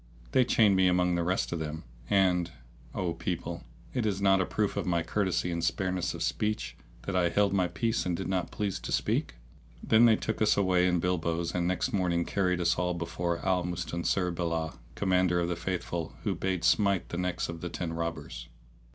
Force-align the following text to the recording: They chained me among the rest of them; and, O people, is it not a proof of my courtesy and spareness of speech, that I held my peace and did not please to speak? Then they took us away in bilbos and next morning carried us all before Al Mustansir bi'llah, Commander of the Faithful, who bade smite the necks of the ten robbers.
They 0.31 0.43
chained 0.45 0.75
me 0.75 0.87
among 0.87 1.13
the 1.13 1.21
rest 1.21 1.51
of 1.51 1.59
them; 1.59 1.83
and, 2.09 2.49
O 2.95 3.13
people, 3.13 3.61
is 3.93 4.19
it 4.19 4.23
not 4.23 4.41
a 4.41 4.47
proof 4.47 4.75
of 4.75 4.87
my 4.87 5.03
courtesy 5.03 5.51
and 5.51 5.63
spareness 5.63 6.15
of 6.15 6.23
speech, 6.23 6.75
that 7.03 7.15
I 7.15 7.29
held 7.29 7.53
my 7.53 7.67
peace 7.67 8.03
and 8.03 8.17
did 8.17 8.27
not 8.27 8.49
please 8.49 8.79
to 8.79 8.91
speak? 8.91 9.35
Then 9.83 10.05
they 10.05 10.15
took 10.15 10.41
us 10.41 10.57
away 10.57 10.87
in 10.87 10.99
bilbos 11.01 11.53
and 11.53 11.67
next 11.67 11.93
morning 11.93 12.25
carried 12.25 12.59
us 12.59 12.79
all 12.79 12.95
before 12.95 13.45
Al 13.45 13.63
Mustansir 13.63 14.31
bi'llah, 14.33 14.75
Commander 14.95 15.39
of 15.39 15.49
the 15.49 15.55
Faithful, 15.55 16.15
who 16.23 16.33
bade 16.33 16.63
smite 16.63 17.09
the 17.09 17.17
necks 17.19 17.47
of 17.47 17.61
the 17.61 17.69
ten 17.69 17.93
robbers. 17.93 18.47